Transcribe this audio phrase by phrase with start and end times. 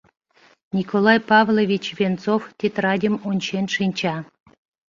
[0.77, 4.15] Николай Павлович Венцов тетрадьым ончен шинча.